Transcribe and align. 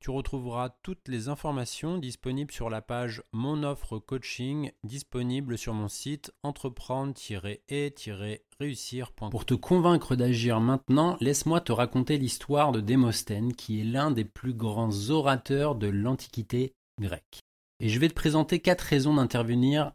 Tu 0.00 0.10
retrouveras 0.10 0.70
toutes 0.84 1.08
les 1.08 1.28
informations 1.28 1.98
disponibles 1.98 2.52
sur 2.52 2.70
la 2.70 2.80
page 2.80 3.20
Mon 3.32 3.64
offre 3.64 3.98
coaching 3.98 4.70
disponible 4.84 5.58
sur 5.58 5.74
mon 5.74 5.88
site 5.88 6.32
entreprendre-et-réussir.com. 6.44 9.30
Pour 9.30 9.44
te 9.44 9.54
convaincre 9.54 10.14
d'agir 10.14 10.60
maintenant, 10.60 11.16
laisse-moi 11.20 11.60
te 11.60 11.72
raconter 11.72 12.16
l'histoire 12.16 12.70
de 12.70 12.80
Démosthène 12.80 13.54
qui 13.54 13.80
est 13.80 13.84
l'un 13.84 14.12
des 14.12 14.24
plus 14.24 14.54
grands 14.54 15.10
orateurs 15.10 15.74
de 15.74 15.88
l'Antiquité 15.88 16.74
grecque. 17.00 17.40
Et 17.80 17.88
je 17.88 17.98
vais 17.98 18.08
te 18.08 18.14
présenter 18.14 18.60
quatre 18.60 18.82
raisons 18.82 19.14
d'intervenir 19.14 19.90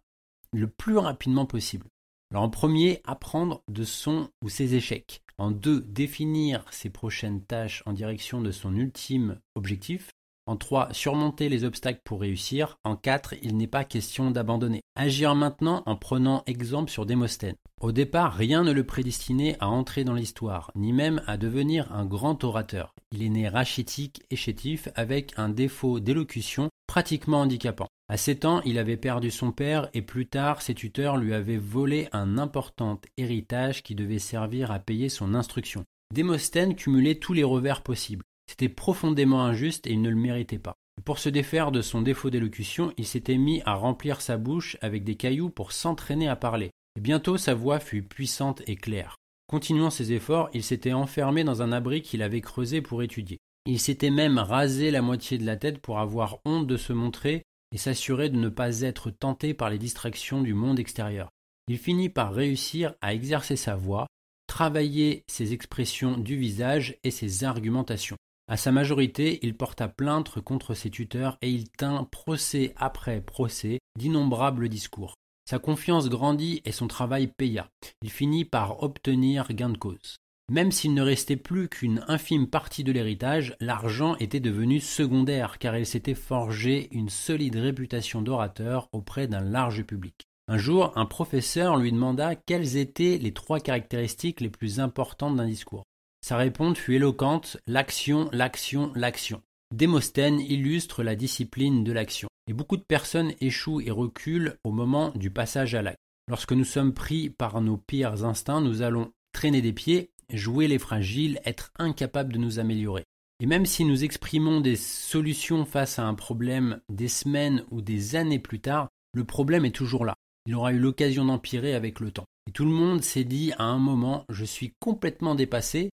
le 0.52 0.68
plus 0.68 0.98
rapidement 0.98 1.46
possible. 1.46 1.88
Alors 2.32 2.44
en 2.44 2.50
premier, 2.50 3.00
apprendre 3.06 3.64
de 3.70 3.86
son 3.86 4.30
ou 4.44 4.50
ses 4.50 4.76
échecs. 4.76 5.23
En 5.38 5.52
deux, 5.52 5.82
définir 5.82 6.66
ses 6.72 6.90
prochaines 6.90 7.42
tâches 7.42 7.84
en 7.86 7.94
direction 7.94 8.42
de 8.42 8.52
son 8.52 8.76
ultime 8.76 9.40
objectif. 9.56 10.10
En 10.46 10.58
trois, 10.58 10.90
surmonter 10.92 11.48
les 11.48 11.64
obstacles 11.64 12.02
pour 12.04 12.20
réussir. 12.20 12.78
En 12.84 12.98
quatre, 12.98 13.34
il 13.42 13.56
n'est 13.56 13.68
pas 13.68 13.86
question 13.86 14.30
d'abandonner. 14.30 14.82
Agir 14.96 15.36
maintenant 15.36 15.84
en 15.86 15.96
prenant 15.96 16.44
exemple 16.48 16.92
sur 16.92 17.06
Démosthène. 17.06 17.56
Au 17.80 17.94
départ, 17.94 18.34
rien 18.34 18.64
ne 18.64 18.74
le 18.74 18.86
prédestinait 18.86 19.56
à 19.60 19.70
entrer 19.70 20.04
dans 20.04 20.14
l'histoire, 20.14 20.72
ni 20.76 20.92
même 20.92 21.22
à 21.28 21.38
devenir 21.38 21.92
un 21.94 22.06
grand 22.06 22.44
orateur. 22.44 22.94
Il 23.12 23.24
est 23.24 23.30
né 23.30 23.48
rachitique 23.48 24.24
et 24.30 24.36
chétif 24.36 24.90
avec 24.96 25.34
un 25.38 25.50
défaut 25.50 26.02
d'élocution 26.02 26.70
pratiquement 26.88 27.42
handicapant. 27.42 27.88
À 28.14 28.18
7 28.18 28.46
ans, 28.46 28.62
il 28.64 28.78
avait 28.78 28.96
perdu 28.96 29.32
son 29.32 29.52
père 29.52 29.90
et 29.96 30.04
plus 30.04 30.28
tard, 30.28 30.62
ses 30.62 30.76
tuteurs 30.76 31.18
lui 31.18 31.34
avaient 31.34 31.58
volé 31.58 32.10
un 32.12 32.38
important 32.38 33.02
héritage 33.18 33.82
qui 33.82 33.96
devait 33.96 34.20
servir 34.20 34.70
à 34.70 34.78
payer 34.78 35.10
son 35.10 35.34
instruction. 35.34 35.84
Démosthène 36.14 36.76
cumulait 36.76 37.16
tous 37.16 37.34
les 37.34 37.44
revers 37.44 37.82
possibles. 37.82 38.24
C'était 38.48 38.70
profondément 38.70 39.44
injuste 39.44 39.88
et 39.88 39.94
il 39.94 40.02
ne 40.04 40.12
le 40.12 40.16
méritait 40.16 40.60
pas. 40.60 40.76
Pour 41.06 41.18
se 41.18 41.28
défaire 41.28 41.72
de 41.72 41.82
son 41.82 42.04
défaut 42.04 42.30
d'élocution, 42.30 42.94
il 43.00 43.08
s'était 43.08 43.40
mis 43.40 43.64
à 43.66 43.74
remplir 43.74 44.22
sa 44.22 44.38
bouche 44.38 44.78
avec 44.82 45.04
des 45.04 45.16
cailloux 45.16 45.50
pour 45.50 45.72
s'entraîner 45.72 46.28
à 46.28 46.36
parler. 46.36 46.70
Et 46.96 47.02
bientôt 47.02 47.38
sa 47.38 47.56
voix 47.56 47.80
fut 47.80 48.04
puissante 48.04 48.62
et 48.68 48.76
claire. 48.76 49.16
Continuant 49.48 49.90
ses 49.90 50.12
efforts, 50.12 50.52
il 50.54 50.62
s'était 50.62 50.94
enfermé 50.94 51.44
dans 51.44 51.64
un 51.64 51.72
abri 51.72 52.04
qu'il 52.04 52.22
avait 52.22 52.42
creusé 52.42 52.80
pour 52.80 53.02
étudier. 53.02 53.40
Il 53.66 53.80
s'était 53.80 54.12
même 54.12 54.38
rasé 54.38 54.92
la 54.92 55.02
moitié 55.02 55.40
de 55.40 55.48
la 55.48 55.58
tête 55.58 55.80
pour 55.80 55.98
avoir 55.98 56.38
honte 56.46 56.68
de 56.68 56.78
se 56.78 56.94
montrer 56.94 57.42
et 57.74 57.78
s'assurer 57.78 58.30
de 58.30 58.38
ne 58.38 58.50
pas 58.50 58.82
être 58.82 59.10
tenté 59.10 59.54
par 59.54 59.70
les 59.70 59.80
distractions 59.80 60.42
du 60.42 60.54
monde 60.54 60.80
extérieur. 60.80 61.30
Il 61.68 61.78
finit 61.78 62.10
par 62.10 62.34
réussir 62.34 62.94
à 63.02 63.14
exercer 63.14 63.56
sa 63.56 63.76
voix, 63.76 64.08
travailler 64.48 65.24
ses 65.28 65.52
expressions 65.52 66.18
du 66.18 66.38
visage 66.38 66.98
et 67.04 67.12
ses 67.12 67.44
argumentations. 67.44 68.18
À 68.48 68.58
sa 68.58 68.72
majorité, 68.72 69.40
il 69.42 69.56
porta 69.56 69.88
plainte 69.88 70.42
contre 70.42 70.74
ses 70.74 70.90
tuteurs 70.90 71.38
et 71.42 71.50
il 71.50 71.70
tint 71.70 72.04
procès 72.04 72.74
après 72.76 73.22
procès 73.22 73.80
d'innombrables 73.98 74.70
discours. 74.70 75.16
Sa 75.50 75.60
confiance 75.60 76.10
grandit 76.10 76.62
et 76.66 76.72
son 76.72 76.88
travail 76.88 77.28
paya. 77.28 77.70
Il 78.02 78.10
finit 78.10 78.46
par 78.46 78.84
obtenir 78.84 79.48
gain 79.54 79.70
de 79.70 79.78
cause. 79.78 80.18
Même 80.52 80.72
s'il 80.72 80.94
ne 80.94 81.02
restait 81.02 81.38
plus 81.38 81.70
qu'une 81.70 82.04
infime 82.08 82.48
partie 82.48 82.84
de 82.84 82.92
l'héritage, 82.92 83.56
l'argent 83.62 84.16
était 84.18 84.42
devenu 84.42 84.82
secondaire 84.82 85.58
car 85.58 85.78
il 85.78 85.86
s'était 85.86 86.16
forgé 86.16 86.90
une 86.92 87.10
solide 87.10 87.56
réputation 87.56 88.22
d'orateur 88.22 88.90
auprès 88.92 89.28
d'un 89.28 89.42
large 89.42 89.84
public. 89.84 90.28
Un 90.50 90.58
jour, 90.58 90.92
un 90.98 91.06
professeur 91.06 91.78
lui 91.78 91.94
demanda 91.94 92.36
quelles 92.36 92.76
étaient 92.76 93.18
les 93.18 93.32
trois 93.32 93.62
caractéristiques 93.62 94.42
les 94.42 94.50
plus 94.50 94.82
importantes 94.82 95.38
d'un 95.38 95.48
discours. 95.48 95.86
Sa 96.22 96.36
réponse 96.36 96.78
fut 96.78 96.96
éloquente 96.96 97.58
l'action, 97.66 98.30
l'action, 98.34 98.92
l'action. 98.96 99.42
Démosthène 99.74 100.42
illustre 100.42 101.04
la 101.04 101.16
discipline 101.16 101.86
de 101.86 101.94
l'action. 101.94 102.28
Et 102.48 102.54
beaucoup 102.54 102.76
de 102.76 102.84
personnes 102.84 103.32
échouent 103.40 103.80
et 103.80 103.92
reculent 103.92 104.58
au 104.66 104.72
moment 104.72 105.12
du 105.16 105.32
passage 105.32 105.74
à 105.76 105.82
l'acte. 105.82 106.00
Lorsque 106.30 106.52
nous 106.52 106.66
sommes 106.66 106.94
pris 106.94 107.30
par 107.30 107.62
nos 107.62 107.78
pires 107.78 108.26
instincts, 108.26 108.62
nous 108.62 108.82
allons 108.82 109.12
traîner 109.34 109.62
des 109.62 109.74
pieds 109.74 110.12
jouer 110.30 110.68
les 110.68 110.80
fragiles, 110.80 111.40
être 111.46 111.72
incapable 111.78 112.34
de 112.34 112.38
nous 112.38 112.60
améliorer. 112.60 113.04
Et 113.40 113.46
même 113.46 113.66
si 113.66 113.84
nous 113.84 114.04
exprimons 114.04 114.62
des 114.62 114.76
solutions 114.76 115.66
face 115.66 116.00
à 116.00 116.06
un 116.06 116.14
problème 116.14 116.80
des 116.90 117.08
semaines 117.08 117.66
ou 117.72 117.82
des 117.82 118.16
années 118.16 118.40
plus 118.40 118.60
tard, 118.60 118.90
le 119.14 119.26
problème 119.26 119.66
est 119.66 119.76
toujours 119.76 120.06
là. 120.06 120.16
Il 120.46 120.56
aura 120.56 120.74
eu 120.74 120.80
l'occasion 120.80 121.26
d'empirer 121.26 121.74
avec 121.74 122.00
le 122.00 122.12
temps. 122.12 122.26
Et 122.48 122.52
tout 122.52 122.66
le 122.66 122.72
monde 122.72 123.02
s'est 123.02 123.24
dit 123.24 123.54
à 123.58 123.64
un 123.64 123.80
moment, 123.80 124.26
je 124.30 124.46
suis 124.46 124.74
complètement 124.80 125.36
dépassé, 125.36 125.90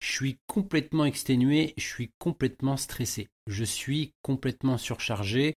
je 0.00 0.12
suis 0.12 0.38
complètement 0.46 1.04
exténué, 1.04 1.72
je 1.78 1.86
suis 1.86 2.10
complètement 2.18 2.76
stressé, 2.76 3.28
je 3.46 3.64
suis 3.64 4.12
complètement 4.22 4.76
surchargé, 4.76 5.54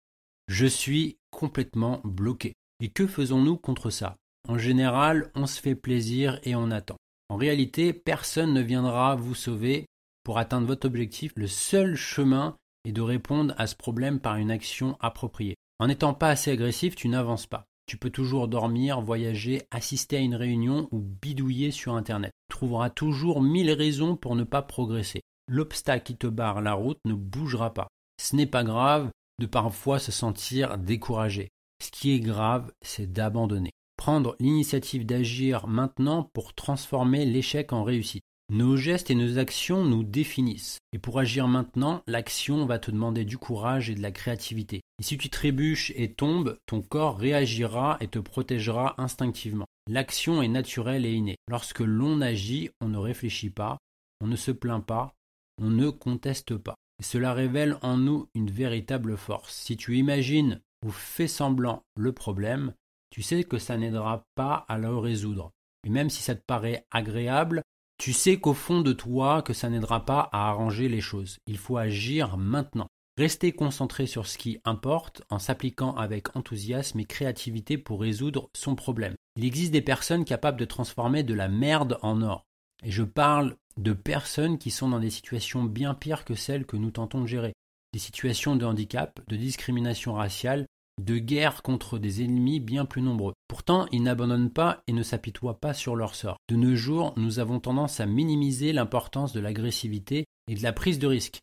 je 0.48 0.68
suis 0.68 1.18
complètement 1.32 2.02
bloqué. 2.04 2.54
Et 2.80 2.90
que 2.90 3.08
faisons-nous 3.08 3.58
contre 3.58 3.90
ça? 3.90 4.18
En 4.48 4.58
général, 4.58 5.32
on 5.34 5.48
se 5.48 5.60
fait 5.60 5.76
plaisir 5.76 6.40
et 6.44 6.56
on 6.56 6.70
attend. 6.70 6.98
En 7.30 7.38
réalité, 7.38 7.92
personne 7.94 8.54
ne 8.54 8.62
viendra 8.62 9.16
vous 9.16 9.36
sauver 9.36 9.88
pour 10.24 10.38
atteindre 10.38 10.68
votre 10.68 10.88
objectif. 10.88 11.32
Le 11.36 11.48
seul 11.48 11.96
chemin 11.96 12.56
est 12.86 12.92
de 12.92 13.02
répondre 13.02 13.54
à 13.58 13.68
ce 13.68 13.76
problème 13.76 14.20
par 14.20 14.36
une 14.36 14.52
action 14.52 14.98
appropriée. 15.00 15.56
En 15.80 15.88
n'étant 15.88 16.14
pas 16.14 16.30
assez 16.30 16.52
agressif, 16.52 16.96
tu 16.96 17.10
n'avances 17.10 17.48
pas. 17.48 17.66
Tu 17.88 17.98
peux 17.98 18.10
toujours 18.10 18.48
dormir, 18.48 19.02
voyager, 19.02 19.64
assister 19.72 20.18
à 20.18 20.22
une 20.22 20.36
réunion 20.36 20.88
ou 20.92 21.00
bidouiller 21.00 21.72
sur 21.72 21.96
Internet. 21.96 22.32
Tu 22.50 22.58
trouveras 22.58 22.90
toujours 22.90 23.42
mille 23.42 23.72
raisons 23.72 24.16
pour 24.16 24.36
ne 24.36 24.44
pas 24.44 24.62
progresser. 24.62 25.22
L'obstacle 25.48 26.04
qui 26.04 26.18
te 26.18 26.28
barre 26.28 26.62
la 26.62 26.74
route 26.74 27.00
ne 27.06 27.14
bougera 27.14 27.74
pas. 27.74 27.88
Ce 28.22 28.36
n'est 28.36 28.48
pas 28.48 28.64
grave 28.64 29.10
de 29.40 29.46
parfois 29.46 30.00
se 30.00 30.12
sentir 30.12 30.78
découragé. 30.78 31.50
Ce 31.84 31.92
qui 31.92 32.12
est 32.12 32.20
grave, 32.20 32.72
c'est 32.82 33.12
d'abandonner 33.12 33.72
prendre 33.98 34.36
l'initiative 34.40 35.06
d'agir 35.06 35.68
maintenant 35.68 36.30
pour 36.34 36.54
transformer 36.54 37.26
l'échec 37.26 37.74
en 37.74 37.84
réussite. 37.84 38.24
Nos 38.52 38.78
gestes 38.78 39.10
et 39.10 39.16
nos 39.16 39.40
actions 39.40 39.84
nous 39.84 40.04
définissent. 40.04 40.78
Et 40.94 41.00
pour 41.00 41.18
agir 41.18 41.48
maintenant, 41.48 42.04
l'action 42.06 42.68
va 42.68 42.78
te 42.78 42.92
demander 42.92 43.26
du 43.26 43.40
courage 43.40 43.90
et 43.90 43.96
de 43.96 44.04
la 44.04 44.12
créativité. 44.12 44.82
Et 45.00 45.04
si 45.04 45.18
tu 45.18 45.32
trébuches 45.32 45.92
et 45.96 46.14
tombes, 46.14 46.60
ton 46.68 46.84
corps 46.84 47.18
réagira 47.18 47.98
et 48.02 48.08
te 48.08 48.20
protégera 48.20 48.94
instinctivement. 49.02 49.66
L'action 49.90 50.44
est 50.44 50.48
naturelle 50.48 51.08
et 51.08 51.14
innée. 51.14 51.38
Lorsque 51.50 51.80
l'on 51.80 52.22
agit, 52.22 52.70
on 52.82 52.88
ne 52.88 53.00
réfléchit 53.00 53.50
pas, 53.50 53.78
on 54.22 54.28
ne 54.28 54.36
se 54.36 54.52
plaint 54.52 54.86
pas, 54.86 55.16
on 55.60 55.72
ne 55.72 55.90
conteste 55.90 56.56
pas. 56.56 56.76
Et 57.00 57.04
cela 57.04 57.34
révèle 57.34 57.78
en 57.82 57.98
nous 57.98 58.30
une 58.36 58.52
véritable 58.52 59.18
force. 59.18 59.56
Si 59.56 59.76
tu 59.76 59.98
imagines 59.98 60.62
ou 60.86 60.92
fais 60.92 61.28
semblant 61.28 61.82
le 61.98 62.12
problème, 62.12 62.74
tu 63.16 63.22
sais 63.22 63.46
que 63.46 63.60
ça 63.60 63.78
n'aidera 63.78 64.26
pas 64.36 64.66
à 64.68 64.78
le 64.78 64.94
résoudre. 64.94 65.54
Et 65.88 65.90
même 65.90 66.10
si 66.10 66.22
ça 66.22 66.36
te 66.36 66.44
paraît 66.46 66.86
agréable, 66.92 67.62
tu 67.98 68.12
sais 68.12 68.42
qu'au 68.42 68.54
fond 68.54 68.82
de 68.82 68.92
toi 68.92 69.42
que 69.42 69.54
ça 69.54 69.70
n'aidera 69.70 70.04
pas 70.04 70.28
à 70.34 70.50
arranger 70.50 70.90
les 70.90 71.00
choses. 71.00 71.38
Il 71.48 71.58
faut 71.58 71.78
agir 71.78 72.36
maintenant. 72.36 72.88
Rester 73.18 73.54
concentré 73.54 74.06
sur 74.06 74.28
ce 74.28 74.38
qui 74.38 74.60
importe 74.66 75.24
en 75.30 75.40
s'appliquant 75.40 75.96
avec 75.96 76.36
enthousiasme 76.36 77.00
et 77.00 77.06
créativité 77.06 77.78
pour 77.78 78.02
résoudre 78.02 78.50
son 78.54 78.76
problème. 78.76 79.16
Il 79.38 79.46
existe 79.46 79.72
des 79.72 79.80
personnes 79.80 80.26
capables 80.26 80.60
de 80.60 80.66
transformer 80.66 81.24
de 81.24 81.34
la 81.34 81.48
merde 81.48 81.98
en 82.02 82.22
or. 82.22 82.44
Et 82.84 82.92
je 82.92 83.04
parle 83.04 83.56
de 83.78 83.94
personnes 83.94 84.58
qui 84.58 84.72
sont 84.72 84.90
dans 84.90 85.00
des 85.00 85.10
situations 85.10 85.64
bien 85.64 85.94
pires 85.94 86.26
que 86.26 86.36
celles 86.36 86.66
que 86.66 86.76
nous 86.76 86.92
tentons 86.92 87.22
de 87.22 87.28
gérer. 87.28 87.54
Des 87.94 88.00
situations 88.00 88.58
de 88.58 88.66
handicap, 88.66 89.22
de 89.30 89.38
discrimination 89.38 90.16
raciale, 90.16 90.66
de 91.02 91.18
guerre 91.18 91.62
contre 91.62 92.00
des 92.00 92.24
ennemis 92.24 92.60
bien 92.60 92.86
plus 92.86 93.02
nombreux. 93.02 93.34
Pourtant, 93.48 93.88
ils 93.92 94.04
n'abandonnent 94.04 94.52
pas 94.52 94.82
et 94.88 94.94
ne 94.94 95.04
s'apitoient 95.04 95.60
pas 95.60 95.74
sur 95.74 95.96
leur 95.96 96.16
sort. 96.16 96.38
De 96.50 96.56
nos 96.56 96.76
jours, 96.76 97.14
nous 97.18 97.40
avons 97.40 97.60
tendance 97.60 98.00
à 98.00 98.06
minimiser 98.06 98.74
l'importance 98.74 99.34
de 99.34 99.40
l'agressivité 99.40 100.26
et 100.48 100.56
de 100.56 100.64
la 100.64 100.74
prise 100.74 101.00
de 101.00 101.08
risque, 101.08 101.42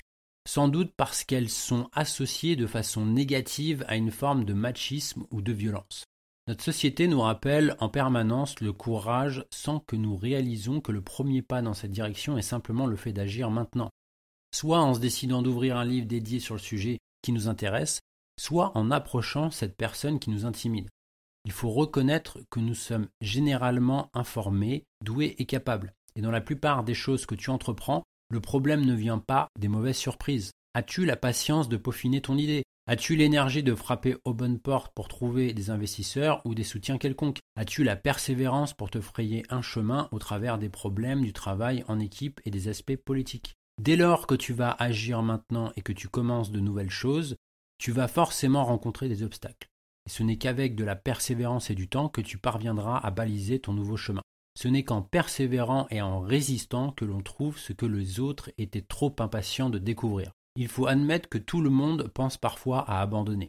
sans 0.49 0.69
doute 0.69 0.93
parce 0.97 1.25
qu'elles 1.25 1.51
sont 1.51 1.89
associées 1.93 2.57
de 2.57 2.67
façon 2.67 3.07
négative 3.07 3.85
à 3.89 3.97
une 3.97 4.11
forme 4.11 4.45
de 4.45 4.55
machisme 4.55 5.25
ou 5.31 5.43
de 5.43 5.53
violence. 5.53 6.05
Notre 6.49 6.65
société 6.65 7.07
nous 7.07 7.21
rappelle 7.21 7.77
en 7.79 7.89
permanence 7.89 8.59
le 8.61 8.73
courage 8.73 9.45
sans 9.51 9.79
que 9.79 9.95
nous 9.95 10.17
réalisons 10.17 10.81
que 10.81 10.91
le 10.91 11.01
premier 11.01 11.41
pas 11.41 11.63
dans 11.63 11.75
cette 11.75 11.93
direction 11.93 12.37
est 12.37 12.43
simplement 12.43 12.87
le 12.87 12.97
fait 12.97 13.13
d'agir 13.13 13.51
maintenant. 13.51 13.91
Soit 14.53 14.81
en 14.81 14.95
se 14.95 15.01
décidant 15.01 15.41
d'ouvrir 15.41 15.77
un 15.77 15.85
livre 15.85 16.07
dédié 16.07 16.41
sur 16.41 16.55
le 16.55 16.61
sujet 16.61 16.99
qui 17.23 17.31
nous 17.31 17.47
intéresse, 17.47 18.01
soit 18.39 18.73
en 18.77 18.91
approchant 18.91 19.51
cette 19.51 19.77
personne 19.77 20.19
qui 20.19 20.31
nous 20.31 20.45
intimide. 20.45 20.89
Il 21.45 21.53
faut 21.53 21.71
reconnaître 21.71 22.39
que 22.51 22.61
nous 22.61 22.75
sommes 22.75 23.09
généralement 23.21 24.11
informés, 24.15 24.85
doués 25.03 25.35
et 25.39 25.47
capables. 25.47 25.93
Et 26.15 26.21
dans 26.21 26.31
la 26.31 26.41
plupart 26.41 26.85
des 26.85 26.95
choses 26.95 27.27
que 27.27 27.35
tu 27.35 27.51
entreprends, 27.51 28.05
le 28.31 28.41
problème 28.41 28.85
ne 28.85 28.95
vient 28.95 29.19
pas 29.19 29.49
des 29.59 29.69
mauvaises 29.69 29.97
surprises. 29.97 30.53
As-tu 30.75 31.05
la 31.05 31.17
patience 31.17 31.69
de 31.69 31.77
peaufiner 31.77 32.21
ton 32.21 32.39
idée? 32.39 32.63
As-tu 32.87 33.15
l'énergie 33.15 33.63
de 33.63 33.75
frapper 33.75 34.17
aux 34.25 34.35
bonnes 34.35 34.59
portes 34.59 34.93
pour 34.95 35.07
trouver 35.07 35.53
des 35.53 35.71
investisseurs 35.71 36.41
ou 36.45 36.55
des 36.55 36.65
soutiens 36.65 36.99
quelconques? 36.99 37.41
As-tu 37.57 37.85
la 37.85 37.95
persévérance 37.95 38.75
pour 38.75 38.91
te 38.91 39.01
frayer 39.01 39.45
un 39.51 39.63
chemin 39.63 40.09
au 40.13 40.19
travers 40.19 40.59
des 40.59 40.69
problèmes 40.69 41.23
du 41.23 41.33
travail 41.33 41.85
en 41.89 42.01
équipe 42.01 42.41
et 42.45 42.51
des 42.51 42.69
aspects 42.69 42.97
politiques? 42.97 43.55
Dès 43.81 43.97
lors 43.97 44.27
que 44.27 44.35
tu 44.35 44.53
vas 44.53 44.77
agir 44.79 45.23
maintenant 45.23 45.73
et 45.77 45.83
que 45.83 45.93
tu 45.93 46.09
commences 46.09 46.51
de 46.51 46.61
nouvelles 46.61 46.91
choses, 46.91 47.37
tu 47.79 47.93
vas 47.93 48.09
forcément 48.09 48.65
rencontrer 48.65 49.09
des 49.09 49.23
obstacles. 49.23 49.69
Ce 50.11 50.23
n'est 50.23 50.39
qu'avec 50.39 50.75
de 50.75 50.85
la 50.85 50.97
persévérance 50.97 51.71
et 51.71 51.75
du 51.75 51.89
temps 51.89 52.09
que 52.09 52.21
tu 52.21 52.39
parviendras 52.39 52.99
à 52.99 53.11
baliser 53.11 53.61
ton 53.61 53.73
nouveau 53.73 53.97
chemin. 53.97 54.23
Ce 54.59 54.69
n'est 54.69 54.85
qu'en 54.85 55.03
persévérant 55.03 55.87
et 55.91 56.03
en 56.03 56.21
résistant 56.21 56.93
que 56.93 57.05
l'on 57.05 57.23
trouve 57.23 57.59
ce 57.59 57.73
que 57.73 57.87
les 57.87 58.21
autres 58.21 58.51
étaient 58.59 58.83
trop 58.83 59.15
impatients 59.19 59.71
de 59.71 59.79
découvrir. 59.79 60.33
Il 60.57 60.69
faut 60.69 60.87
admettre 60.87 61.29
que 61.29 61.39
tout 61.39 61.63
le 61.63 61.71
monde 61.71 62.09
pense 62.13 62.37
parfois 62.37 62.81
à 62.81 63.01
abandonner. 63.01 63.49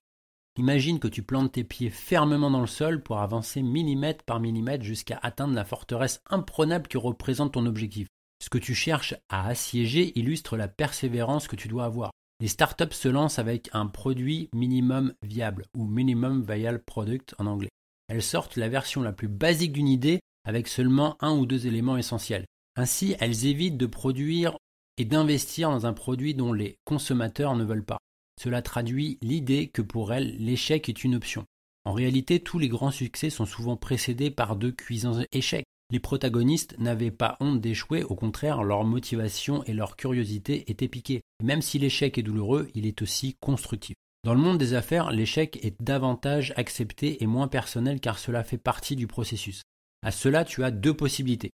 Imagine 0.58 1.00
que 1.00 1.08
tu 1.08 1.24
plantes 1.24 1.54
tes 1.54 1.64
pieds 1.64 1.90
fermement 1.90 2.52
dans 2.52 2.62
le 2.62 2.68
sol 2.68 3.02
pour 3.02 3.20
avancer 3.20 3.64
millimètre 3.64 4.24
par 4.24 4.40
millimètre 4.40 4.84
jusqu'à 4.84 5.20
atteindre 5.22 5.56
la 5.56 5.66
forteresse 5.66 6.22
imprenable 6.30 6.88
que 6.88 7.00
représente 7.00 7.54
ton 7.54 7.66
objectif. 7.66 8.08
Ce 8.42 8.50
que 8.50 8.60
tu 8.60 8.76
cherches 8.76 9.16
à 9.30 9.48
assiéger 9.48 10.18
illustre 10.18 10.56
la 10.56 10.68
persévérance 10.68 11.48
que 11.48 11.56
tu 11.56 11.68
dois 11.68 11.86
avoir. 11.86 12.12
Les 12.40 12.48
startups 12.48 12.94
se 12.94 13.08
lancent 13.08 13.40
avec 13.40 13.70
un 13.74 13.88
produit 13.88 14.50
minimum 14.54 15.14
viable 15.22 15.66
ou 15.76 15.86
minimum 15.86 16.44
viable 16.44 16.84
product 16.86 17.36
en 17.38 17.46
anglais. 17.46 17.70
Elles 18.10 18.24
sortent 18.24 18.58
la 18.58 18.70
version 18.70 19.02
la 19.02 19.14
plus 19.14 19.28
basique 19.28 19.72
d'une 19.72 19.88
idée 19.88 20.20
avec 20.46 20.68
seulement 20.68 21.16
un 21.22 21.38
ou 21.38 21.46
deux 21.46 21.68
éléments 21.68 21.98
essentiels. 21.98 22.46
Ainsi, 22.76 23.16
elles 23.20 23.46
évitent 23.46 23.78
de 23.78 23.86
produire 23.86 24.58
et 24.98 25.06
d'investir 25.06 25.70
dans 25.70 25.86
un 25.86 25.94
produit 25.94 26.36
dont 26.36 26.54
les 26.54 26.76
consommateurs 26.86 27.56
ne 27.56 27.64
veulent 27.64 27.86
pas. 27.86 28.00
Cela 28.42 28.62
traduit 28.62 29.18
l'idée 29.22 29.70
que 29.70 29.82
pour 29.82 30.14
elles, 30.14 30.36
l'échec 30.38 30.90
est 30.90 31.04
une 31.04 31.16
option. 31.16 31.46
En 31.86 31.94
réalité, 31.94 32.40
tous 32.40 32.60
les 32.60 32.70
grands 32.70 32.92
succès 32.92 33.30
sont 33.30 33.46
souvent 33.46 33.78
précédés 33.78 34.32
par 34.32 34.56
de 34.56 34.72
cuisants 34.72 35.22
échecs. 35.32 35.66
Les 35.94 36.00
protagonistes 36.00 36.76
n'avaient 36.80 37.12
pas 37.12 37.38
honte 37.40 37.62
d'échouer, 37.62 38.04
au 38.04 38.16
contraire, 38.16 38.64
leur 38.64 38.84
motivation 38.84 39.64
et 39.66 39.74
leur 39.74 39.96
curiosité 39.96 40.72
étaient 40.72 40.88
piquées. 40.88 41.22
même 41.44 41.62
si 41.62 41.78
l'échec 41.78 42.18
est 42.18 42.24
douloureux, 42.24 42.68
il 42.74 42.88
est 42.88 43.04
aussi 43.04 43.36
constructif. 43.40 43.94
Dans 44.24 44.34
le 44.34 44.40
monde 44.40 44.58
des 44.58 44.74
affaires, 44.74 45.12
l'échec 45.12 45.64
est 45.64 45.80
davantage 45.80 46.52
accepté 46.58 47.22
et 47.22 47.28
moins 47.28 47.48
personnel 47.48 48.00
car 48.00 48.18
cela 48.18 48.44
fait 48.44 48.58
partie 48.58 48.96
du 48.96 49.06
processus. 49.06 49.62
À 50.02 50.10
cela, 50.10 50.46
tu 50.46 50.64
as 50.64 50.72
deux 50.72 50.96
possibilités. 50.96 51.52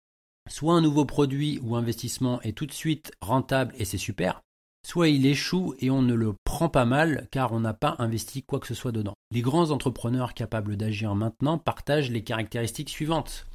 Soit 0.50 0.74
un 0.74 0.82
nouveau 0.82 1.06
produit 1.06 1.60
ou 1.62 1.76
investissement 1.76 2.42
est 2.42 2.58
tout 2.58 2.66
de 2.66 2.72
suite 2.72 3.12
rentable 3.22 3.76
et 3.78 3.86
c'est 3.86 4.00
super, 4.00 4.42
soit 4.84 5.10
il 5.10 5.28
échoue 5.28 5.76
et 5.78 5.92
on 5.92 6.02
ne 6.02 6.16
le 6.16 6.34
prend 6.44 6.70
pas 6.70 6.86
mal 6.86 7.28
car 7.30 7.52
on 7.52 7.60
n'a 7.60 7.76
pas 7.76 7.98
investi 8.00 8.42
quoi 8.42 8.60
que 8.60 8.68
ce 8.68 8.74
soit 8.74 8.92
dedans. 8.92 9.14
Les 9.30 9.42
grands 9.42 9.70
entrepreneurs 9.70 10.34
capables 10.34 10.76
d'agir 10.76 11.14
maintenant 11.14 11.60
partagent 11.60 12.10
les 12.10 12.24
caractéristiques 12.24 12.90
suivantes. 12.90 13.46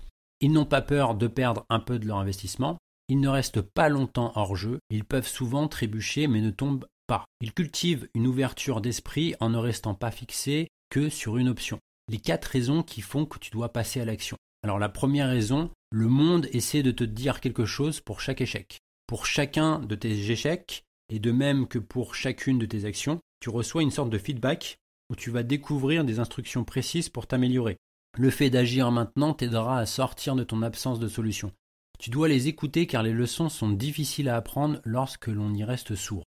Ils 0.40 0.52
n'ont 0.52 0.64
pas 0.64 0.82
peur 0.82 1.14
de 1.14 1.26
perdre 1.26 1.64
un 1.68 1.80
peu 1.80 1.98
de 1.98 2.06
leur 2.06 2.18
investissement, 2.18 2.78
ils 3.08 3.20
ne 3.20 3.28
restent 3.28 3.62
pas 3.62 3.88
longtemps 3.88 4.32
hors 4.34 4.54
jeu, 4.54 4.78
ils 4.90 5.04
peuvent 5.04 5.26
souvent 5.26 5.66
trébucher 5.66 6.26
mais 6.26 6.40
ne 6.40 6.50
tombent 6.50 6.86
pas. 7.06 7.24
Ils 7.40 7.52
cultivent 7.52 8.08
une 8.14 8.26
ouverture 8.26 8.80
d'esprit 8.80 9.34
en 9.40 9.48
ne 9.50 9.58
restant 9.58 9.94
pas 9.94 10.10
fixés 10.10 10.68
que 10.90 11.08
sur 11.08 11.38
une 11.38 11.48
option. 11.48 11.78
Les 12.10 12.18
quatre 12.18 12.46
raisons 12.46 12.82
qui 12.82 13.00
font 13.00 13.26
que 13.26 13.38
tu 13.38 13.50
dois 13.50 13.72
passer 13.72 14.00
à 14.00 14.04
l'action. 14.04 14.36
Alors 14.62 14.78
la 14.78 14.88
première 14.88 15.28
raison, 15.28 15.70
le 15.90 16.08
monde 16.08 16.48
essaie 16.52 16.82
de 16.82 16.90
te 16.90 17.04
dire 17.04 17.40
quelque 17.40 17.64
chose 17.64 18.00
pour 18.00 18.20
chaque 18.20 18.40
échec. 18.40 18.78
Pour 19.06 19.26
chacun 19.26 19.78
de 19.78 19.94
tes 19.94 20.30
échecs, 20.30 20.84
et 21.08 21.18
de 21.18 21.32
même 21.32 21.66
que 21.66 21.78
pour 21.78 22.14
chacune 22.14 22.58
de 22.58 22.66
tes 22.66 22.84
actions, 22.84 23.20
tu 23.40 23.50
reçois 23.50 23.82
une 23.82 23.90
sorte 23.90 24.10
de 24.10 24.18
feedback 24.18 24.78
où 25.10 25.16
tu 25.16 25.30
vas 25.30 25.42
découvrir 25.42 26.04
des 26.04 26.18
instructions 26.18 26.64
précises 26.64 27.08
pour 27.08 27.26
t'améliorer. 27.26 27.78
Le 28.16 28.30
fait 28.30 28.50
d'agir 28.50 28.90
maintenant 28.90 29.34
t'aidera 29.34 29.78
à 29.78 29.86
sortir 29.86 30.34
de 30.34 30.44
ton 30.44 30.62
absence 30.62 30.98
de 30.98 31.08
solution. 31.08 31.52
Tu 31.98 32.10
dois 32.10 32.28
les 32.28 32.48
écouter 32.48 32.86
car 32.86 33.02
les 33.02 33.12
leçons 33.12 33.48
sont 33.48 33.70
difficiles 33.70 34.28
à 34.28 34.36
apprendre 34.36 34.80
lorsque 34.84 35.26
l'on 35.26 35.52
y 35.52 35.64
reste 35.64 35.94
sourd. 35.94 36.24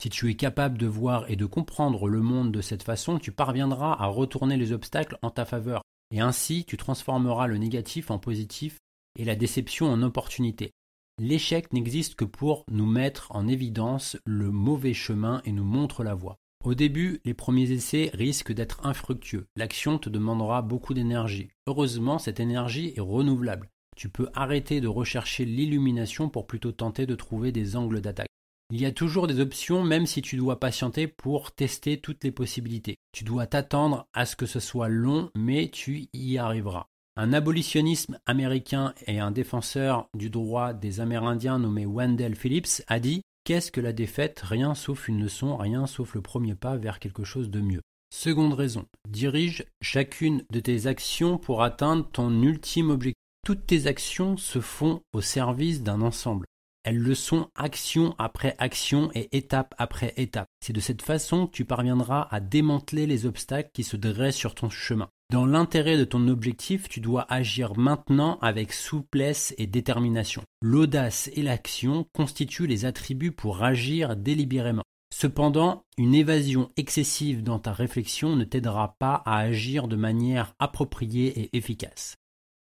Si 0.00 0.10
tu 0.10 0.30
es 0.30 0.36
capable 0.36 0.78
de 0.78 0.86
voir 0.86 1.28
et 1.28 1.36
de 1.36 1.46
comprendre 1.46 2.08
le 2.08 2.22
monde 2.22 2.52
de 2.52 2.60
cette 2.60 2.84
façon, 2.84 3.18
tu 3.18 3.32
parviendras 3.32 3.96
à 3.98 4.06
retourner 4.06 4.56
les 4.56 4.72
obstacles 4.72 5.18
en 5.22 5.30
ta 5.30 5.44
faveur 5.44 5.82
et 6.10 6.20
ainsi, 6.20 6.64
tu 6.64 6.76
transformeras 6.76 7.46
le 7.46 7.58
négatif 7.58 8.10
en 8.10 8.18
positif 8.18 8.78
et 9.18 9.24
la 9.24 9.36
déception 9.36 9.90
en 9.90 10.02
opportunité. 10.02 10.70
L'échec 11.18 11.72
n'existe 11.72 12.14
que 12.14 12.24
pour 12.24 12.64
nous 12.70 12.86
mettre 12.86 13.34
en 13.34 13.48
évidence 13.48 14.16
le 14.24 14.50
mauvais 14.50 14.94
chemin 14.94 15.42
et 15.44 15.52
nous 15.52 15.64
montre 15.64 16.04
la 16.04 16.14
voie. 16.14 16.36
Au 16.68 16.74
début, 16.74 17.22
les 17.24 17.32
premiers 17.32 17.70
essais 17.72 18.10
risquent 18.12 18.52
d'être 18.52 18.84
infructueux. 18.84 19.46
L'action 19.56 19.98
te 19.98 20.10
demandera 20.10 20.60
beaucoup 20.60 20.92
d'énergie. 20.92 21.48
Heureusement, 21.66 22.18
cette 22.18 22.40
énergie 22.40 22.92
est 22.94 23.00
renouvelable. 23.00 23.70
Tu 23.96 24.10
peux 24.10 24.28
arrêter 24.34 24.82
de 24.82 24.86
rechercher 24.86 25.46
l'illumination 25.46 26.28
pour 26.28 26.46
plutôt 26.46 26.72
tenter 26.72 27.06
de 27.06 27.14
trouver 27.14 27.52
des 27.52 27.74
angles 27.74 28.02
d'attaque. 28.02 28.28
Il 28.70 28.78
y 28.78 28.84
a 28.84 28.92
toujours 28.92 29.26
des 29.26 29.40
options 29.40 29.82
même 29.82 30.04
si 30.04 30.20
tu 30.20 30.36
dois 30.36 30.60
patienter 30.60 31.08
pour 31.08 31.52
tester 31.52 32.02
toutes 32.02 32.22
les 32.22 32.32
possibilités. 32.32 32.98
Tu 33.12 33.24
dois 33.24 33.46
t'attendre 33.46 34.06
à 34.12 34.26
ce 34.26 34.36
que 34.36 34.44
ce 34.44 34.60
soit 34.60 34.90
long 34.90 35.30
mais 35.34 35.70
tu 35.70 36.08
y 36.12 36.36
arriveras. 36.36 36.84
Un 37.16 37.32
abolitionnisme 37.32 38.18
américain 38.26 38.92
et 39.06 39.20
un 39.20 39.30
défenseur 39.30 40.10
du 40.14 40.28
droit 40.28 40.74
des 40.74 41.00
Amérindiens 41.00 41.58
nommé 41.58 41.86
Wendell 41.86 42.36
Phillips 42.36 42.82
a 42.88 43.00
dit 43.00 43.22
Qu'est-ce 43.48 43.72
que 43.72 43.80
la 43.80 43.94
défaite? 43.94 44.40
Rien 44.40 44.74
sauf 44.74 45.08
une 45.08 45.22
leçon, 45.22 45.56
rien 45.56 45.86
sauf 45.86 46.14
le 46.14 46.20
premier 46.20 46.54
pas 46.54 46.76
vers 46.76 46.98
quelque 46.98 47.24
chose 47.24 47.48
de 47.48 47.62
mieux. 47.62 47.80
Seconde 48.14 48.52
raison, 48.52 48.84
dirige 49.08 49.64
chacune 49.80 50.44
de 50.52 50.60
tes 50.60 50.86
actions 50.86 51.38
pour 51.38 51.62
atteindre 51.62 52.06
ton 52.12 52.42
ultime 52.42 52.90
objectif. 52.90 53.16
Toutes 53.46 53.66
tes 53.66 53.86
actions 53.86 54.36
se 54.36 54.60
font 54.60 55.00
au 55.14 55.22
service 55.22 55.82
d'un 55.82 56.02
ensemble. 56.02 56.44
Elles 56.84 56.98
le 56.98 57.14
sont 57.14 57.50
action 57.54 58.14
après 58.18 58.54
action 58.58 59.10
et 59.14 59.36
étape 59.36 59.74
après 59.78 60.14
étape. 60.16 60.48
C'est 60.60 60.72
de 60.72 60.80
cette 60.80 61.02
façon 61.02 61.46
que 61.46 61.52
tu 61.52 61.64
parviendras 61.64 62.28
à 62.30 62.40
démanteler 62.40 63.06
les 63.06 63.26
obstacles 63.26 63.70
qui 63.74 63.84
se 63.84 63.96
dressent 63.96 64.36
sur 64.36 64.54
ton 64.54 64.70
chemin. 64.70 65.08
Dans 65.30 65.44
l'intérêt 65.44 65.98
de 65.98 66.04
ton 66.04 66.26
objectif, 66.28 66.88
tu 66.88 67.00
dois 67.00 67.26
agir 67.28 67.76
maintenant 67.76 68.38
avec 68.40 68.72
souplesse 68.72 69.54
et 69.58 69.66
détermination. 69.66 70.42
L'audace 70.62 71.30
et 71.34 71.42
l'action 71.42 72.06
constituent 72.14 72.66
les 72.66 72.86
attributs 72.86 73.32
pour 73.32 73.62
agir 73.62 74.16
délibérément. 74.16 74.84
Cependant, 75.14 75.84
une 75.96 76.14
évasion 76.14 76.70
excessive 76.76 77.42
dans 77.42 77.58
ta 77.58 77.72
réflexion 77.72 78.36
ne 78.36 78.44
t'aidera 78.44 78.96
pas 78.98 79.22
à 79.26 79.38
agir 79.38 79.88
de 79.88 79.96
manière 79.96 80.54
appropriée 80.58 81.38
et 81.38 81.56
efficace. 81.56 82.16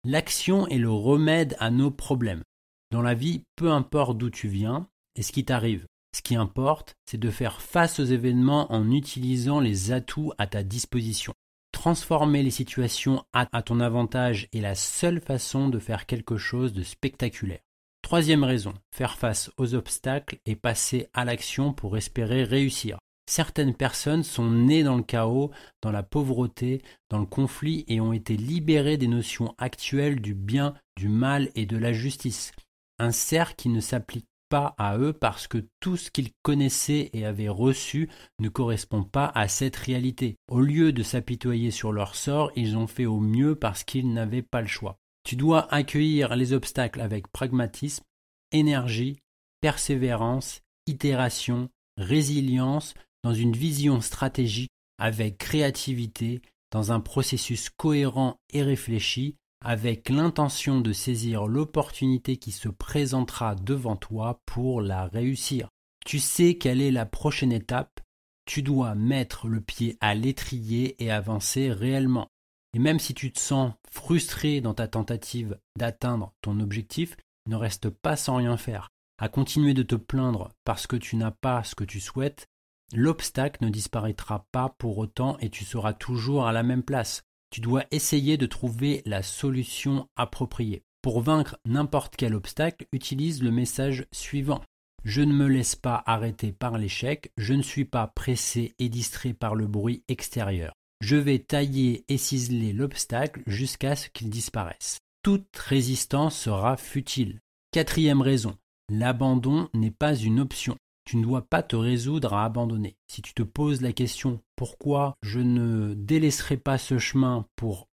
L'action 0.05 0.67
est 0.69 0.79
le 0.79 0.91
remède 0.91 1.57
à 1.59 1.71
nos 1.71 1.91
problèmes. 1.91 2.43
Dans 2.97 3.03
la 3.03 3.13
vie, 3.13 3.43
peu 3.57 3.73
importe 3.73 4.17
d'où 4.17 4.31
tu 4.31 4.49
viens 4.49 4.89
et 5.17 5.23
ce 5.23 5.31
qui 5.31 5.45
t'arrive, 5.45 5.85
ce 6.17 6.23
qui 6.23 6.35
importe, 6.35 6.95
c'est 7.05 7.21
de 7.21 7.29
faire 7.29 7.61
face 7.61 8.01
aux 8.01 8.05
événements 8.05 8.73
en 8.73 8.91
utilisant 8.91 9.61
les 9.61 9.93
atouts 9.93 10.33
à 10.39 10.47
ta 10.47 10.63
disposition. 10.63 11.35
Transformer 11.73 12.43
les 12.43 12.51
situations 12.51 13.23
à, 13.35 13.45
ton 13.61 13.81
avantage 13.81 14.49
est 14.55 14.63
la 14.63 14.75
seule 14.75 15.21
façon 15.21 15.69
de 15.69 15.79
faire 15.79 16.07
quelque 16.07 16.39
chose 16.39 16.73
de 16.73 16.83
spectaculaire. 16.83 17.61
Troisième 18.01 18.45
raison, 18.45 18.73
faire 18.95 19.19
face 19.19 19.51
aux 19.59 19.75
obstacles 19.75 20.39
et 20.47 20.57
passer 20.57 21.07
à 21.13 21.27
l'action 21.27 21.75
pour 21.75 21.99
espérer 21.99 22.45
réussir. 22.45 22.97
Certaines 23.29 23.75
personnes 23.75 24.23
sont 24.23 24.51
nées 24.51 24.85
dans 24.85 24.97
le 24.97 25.03
chaos, 25.03 25.51
dans 25.83 25.93
la 25.93 26.03
pauvreté, 26.03 26.81
dans 27.11 27.19
le 27.19 27.27
conflit 27.27 27.85
et 27.89 28.01
ont 28.01 28.15
été 28.15 28.39
libérées 28.39 28.97
des 28.97 29.07
notions 29.07 29.55
actuelles 29.59 30.23
du 30.23 30.33
bien, 30.33 30.73
du 30.97 31.11
mal 31.11 31.51
et 31.57 31.67
de 31.67 31.77
la 31.77 31.93
justice. 31.93 32.53
Un 32.99 33.11
cerf 33.11 33.57
qui 33.57 33.69
ne 33.69 33.81
s'applique 33.81 34.27
pas 34.49 34.75
à 34.79 34.97
eux 34.99 35.13
parce 35.13 35.49
que 35.49 35.67
tout 35.81 35.97
ce 35.97 36.11
qu'ils 36.11 36.31
connaissaient 36.43 37.11
et 37.13 37.25
avaient 37.25 37.49
reçu 37.49 38.09
ne 38.39 38.49
correspond 38.49 39.03
pas 39.03 39.31
à 39.35 39.49
cette 39.49 39.77
réalité. 39.77 40.37
Au 40.49 40.61
lieu 40.61 40.93
de 40.93 41.03
s'apitoyer 41.03 41.71
sur 41.71 41.93
leur 41.93 42.15
sort, 42.15 42.53
ils 42.57 42.77
ont 42.77 42.87
fait 42.87 43.07
au 43.07 43.21
mieux 43.21 43.55
parce 43.55 43.85
qu'ils 43.85 44.13
n'avaient 44.13 44.43
pas 44.43 44.61
le 44.61 44.69
choix. 44.69 44.99
Tu 45.25 45.37
dois 45.37 45.73
accueillir 45.75 46.37
les 46.37 46.53
obstacles 46.53 47.01
avec 47.01 47.27
pragmatisme, 47.29 48.05
énergie, 48.53 49.19
persévérance, 49.61 50.61
itération, 50.87 51.69
résilience, 51.99 52.95
dans 53.25 53.35
une 53.35 53.53
vision 53.53 54.01
stratégique, 54.01 54.71
avec 54.99 55.39
créativité, 55.39 56.41
dans 56.71 56.93
un 56.93 57.01
processus 57.01 57.71
cohérent 57.71 58.37
et 58.53 58.63
réfléchi, 58.63 59.37
avec 59.67 60.11
l'intention 60.11 60.81
de 60.81 60.93
saisir 60.93 61.49
l'opportunité 61.49 62.37
qui 62.37 62.53
se 62.53 62.69
présentera 62.69 63.57
devant 63.57 63.97
toi 63.97 64.41
pour 64.47 64.81
la 64.81 65.07
réussir. 65.07 65.71
Tu 66.05 66.21
sais 66.21 66.55
quelle 66.55 66.81
est 66.81 66.93
la 66.93 67.05
prochaine 67.05 67.51
étape, 67.51 67.99
tu 68.45 68.63
dois 68.63 68.95
mettre 68.95 69.49
le 69.49 69.61
pied 69.61 69.99
à 70.01 70.15
l'étrier 70.15 70.95
et 71.03 71.11
avancer 71.11 71.73
réellement. 71.73 72.29
Et 72.75 72.79
même 72.79 73.01
si 73.01 73.13
tu 73.13 73.33
te 73.33 73.41
sens 73.41 73.73
frustré 73.91 74.61
dans 74.61 74.73
ta 74.73 74.87
tentative 74.87 75.59
d'atteindre 75.77 76.33
ton 76.43 76.61
objectif, 76.61 77.17
ne 77.49 77.57
reste 77.57 77.91
pas 77.91 78.15
sans 78.15 78.37
rien 78.37 78.57
faire. 78.57 78.91
À 79.19 79.29
continuer 79.29 79.75
de 79.75 79.83
te 79.83 79.97
plaindre 79.97 80.53
parce 80.63 80.87
que 80.87 80.95
tu 80.95 81.17
n'as 81.17 81.33
pas 81.33 81.65
ce 81.65 81.75
que 81.75 81.83
tu 81.83 81.99
souhaites, 81.99 82.47
l'obstacle 82.93 83.65
ne 83.65 83.71
disparaîtra 83.71 84.47
pas 84.53 84.77
pour 84.79 84.97
autant 84.99 85.37
et 85.41 85.51
tu 85.51 85.65
seras 85.65 85.93
toujours 85.93 86.47
à 86.47 86.53
la 86.53 86.63
même 86.63 86.85
place. 86.85 87.25
Tu 87.57 87.63
dois 87.63 87.85
essayer 87.91 88.37
de 88.37 88.45
trouver 88.45 89.01
la 89.07 89.23
solution 89.23 90.11
appropriée. 90.15 90.83
Pour 91.01 91.23
vaincre 91.23 91.59
n'importe 91.65 92.15
quel 92.15 92.35
obstacle, 92.35 92.85
utilise 92.93 93.43
le 93.43 93.51
message 93.51 94.07
suivant. 94.13 94.61
Je 95.05 95.23
ne 95.23 95.33
me 95.33 95.47
laisse 95.47 95.75
pas 95.75 96.03
arrêter 96.05 96.53
par 96.53 96.77
l'échec, 96.77 97.33
je 97.39 97.55
ne 97.55 97.63
suis 97.63 97.87
pas 97.87 98.09
pressé 98.09 98.75
et 98.79 98.91
distrait 98.91 99.33
par 99.33 99.55
le 99.55 99.67
bruit 99.67 100.05
extérieur. 100.07 100.75
Je 101.01 101.17
vais 101.17 101.39
tailler 101.39 102.05
et 102.09 102.19
ciseler 102.19 102.75
l'obstacle 102.75 103.43
jusqu'à 103.47 103.97
ce 103.97 104.11
qu'il 104.11 104.29
disparaisse. 104.29 104.99
Toute 105.23 105.57
résistance 105.57 106.39
sera 106.39 106.77
futile. 106.77 107.41
Quatrième 107.73 108.21
raison, 108.21 108.59
l'abandon 108.91 109.71
n'est 109.73 109.91
pas 109.91 110.15
une 110.15 110.41
option. 110.41 110.77
Tu 111.07 111.17
ne 111.17 111.23
dois 111.23 111.43
pas 111.43 111.63
te 111.63 111.77
résoudre 111.77 112.35
à 112.35 112.45
abandonner. 112.45 112.97
Si 113.07 113.23
tu 113.23 113.33
te 113.33 113.45
poses 113.45 113.81
la 113.81 113.93
question 113.93 114.41
pourquoi 114.57 115.15
je 115.23 115.39
ne 115.39 115.95
délaisserai 115.95 116.57
pas 116.57 116.79
ce 116.79 116.99
chemin 116.99 117.47
pour 117.55 117.89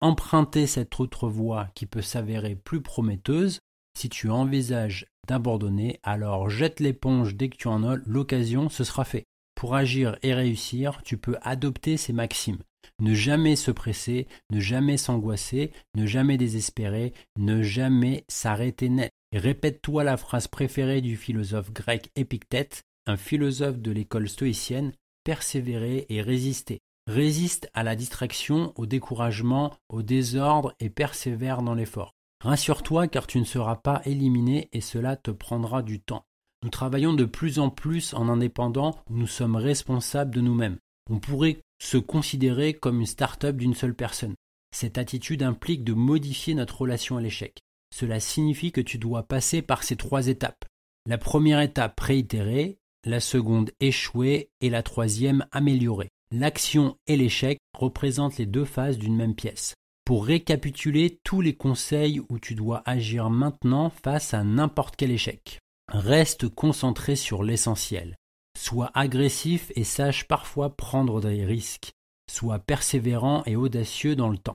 emprunter 0.00 0.68
cette 0.68 1.00
autre 1.00 1.28
voie 1.28 1.68
qui 1.74 1.86
peut 1.86 2.02
s'avérer 2.02 2.54
plus 2.54 2.80
prometteuse, 2.80 3.58
si 3.98 4.08
tu 4.08 4.30
envisages 4.30 5.06
d'abandonner, 5.26 5.98
alors 6.04 6.48
jette 6.48 6.78
l'éponge 6.78 7.34
dès 7.34 7.48
que 7.48 7.56
tu 7.56 7.66
en 7.66 7.82
as 7.82 7.96
l'occasion, 8.06 8.68
ce 8.68 8.84
sera 8.84 9.04
fait. 9.04 9.26
Pour 9.56 9.74
agir 9.74 10.16
et 10.22 10.32
réussir, 10.32 11.02
tu 11.04 11.18
peux 11.18 11.36
adopter 11.42 11.96
ces 11.96 12.12
maximes. 12.12 12.62
Ne 13.00 13.14
jamais 13.14 13.56
se 13.56 13.70
presser, 13.70 14.28
ne 14.50 14.60
jamais 14.60 14.96
s'angoisser, 14.96 15.72
ne 15.96 16.06
jamais 16.06 16.36
désespérer, 16.36 17.12
ne 17.36 17.62
jamais 17.62 18.24
s'arrêter 18.28 18.88
net. 18.88 19.12
Répète-toi 19.32 20.04
la 20.04 20.18
phrase 20.18 20.46
préférée 20.46 21.00
du 21.00 21.16
philosophe 21.16 21.72
grec 21.72 22.10
Épictète, 22.16 22.82
un 23.06 23.16
philosophe 23.16 23.78
de 23.78 23.90
l'école 23.90 24.28
stoïcienne, 24.28 24.92
persévérer 25.24 26.04
et 26.10 26.20
résister. 26.20 26.80
Résiste 27.06 27.70
à 27.72 27.82
la 27.82 27.96
distraction, 27.96 28.74
au 28.76 28.84
découragement, 28.84 29.72
au 29.88 30.02
désordre 30.02 30.74
et 30.80 30.90
persévère 30.90 31.62
dans 31.62 31.74
l'effort. 31.74 32.12
Rassure-toi 32.44 33.08
car 33.08 33.26
tu 33.26 33.38
ne 33.38 33.44
seras 33.44 33.76
pas 33.76 34.02
éliminé 34.04 34.68
et 34.72 34.82
cela 34.82 35.16
te 35.16 35.30
prendra 35.30 35.82
du 35.82 35.98
temps. 35.98 36.24
Nous 36.62 36.70
travaillons 36.70 37.14
de 37.14 37.24
plus 37.24 37.58
en 37.58 37.70
plus 37.70 38.12
en 38.12 38.28
indépendant 38.28 38.98
où 39.08 39.16
nous 39.16 39.26
sommes 39.26 39.56
responsables 39.56 40.34
de 40.34 40.42
nous-mêmes. 40.42 40.78
On 41.10 41.18
pourrait 41.18 41.58
se 41.80 41.96
considérer 41.96 42.74
comme 42.74 43.00
une 43.00 43.06
start-up 43.06 43.56
d'une 43.56 43.74
seule 43.74 43.94
personne. 43.94 44.34
Cette 44.72 44.98
attitude 44.98 45.42
implique 45.42 45.84
de 45.84 45.94
modifier 45.94 46.54
notre 46.54 46.82
relation 46.82 47.16
à 47.16 47.22
l'échec. 47.22 47.58
Cela 47.92 48.20
signifie 48.20 48.72
que 48.72 48.80
tu 48.80 48.98
dois 48.98 49.22
passer 49.22 49.62
par 49.62 49.82
ces 49.82 49.96
trois 49.96 50.28
étapes. 50.28 50.64
La 51.06 51.18
première 51.18 51.60
étape 51.60 51.98
réitérer, 52.00 52.78
la 53.04 53.20
seconde 53.20 53.70
échouer 53.80 54.50
et 54.60 54.70
la 54.70 54.82
troisième 54.82 55.46
améliorer. 55.52 56.08
L'action 56.30 56.96
et 57.06 57.16
l'échec 57.16 57.58
représentent 57.76 58.38
les 58.38 58.46
deux 58.46 58.64
phases 58.64 58.98
d'une 58.98 59.16
même 59.16 59.34
pièce. 59.34 59.74
Pour 60.04 60.24
récapituler 60.24 61.20
tous 61.22 61.40
les 61.40 61.54
conseils 61.54 62.20
où 62.28 62.38
tu 62.38 62.54
dois 62.54 62.82
agir 62.86 63.30
maintenant 63.30 63.90
face 63.90 64.32
à 64.32 64.42
n'importe 64.42 64.96
quel 64.96 65.10
échec. 65.10 65.60
Reste 65.92 66.48
concentré 66.48 67.16
sur 67.16 67.42
l'essentiel. 67.42 68.16
Sois 68.58 68.90
agressif 68.94 69.70
et 69.76 69.84
sache 69.84 70.26
parfois 70.26 70.76
prendre 70.76 71.20
des 71.20 71.44
risques. 71.44 71.92
Sois 72.30 72.58
persévérant 72.58 73.42
et 73.44 73.56
audacieux 73.56 74.16
dans 74.16 74.30
le 74.30 74.38
temps. 74.38 74.54